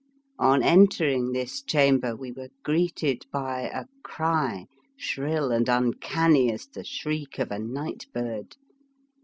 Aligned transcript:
On 0.39 0.63
entering 0.63 1.31
this 1.31 1.61
chamber 1.61 2.15
we 2.15 2.31
were 2.31 2.49
greeted 2.63 3.27
by 3.31 3.69
a 3.71 3.85
cry, 4.03 4.65
shrill 4.97 5.51
and 5.51 5.69
uncanny 5.69 6.51
as 6.51 6.65
the 6.65 6.83
shriek 6.83 7.37
of 7.37 7.51
a 7.51 7.59
night 7.59 8.07
bird. 8.11 8.55